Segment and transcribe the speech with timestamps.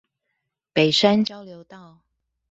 [0.73, 1.99] 北山交流道